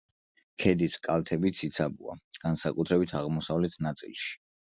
[0.61, 2.15] ქედის კალთები ციცაბოა,
[2.45, 4.35] განსაკუთრებით აღმოსავლეთ ნაწილში.